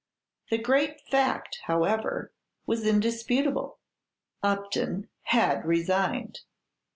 The 0.49 0.57
great 0.57 0.99
fact, 1.11 1.59
however, 1.65 2.33
was 2.65 2.87
indisputable, 2.87 3.77
Upton 4.41 5.09
had 5.25 5.63
resigned. 5.63 6.39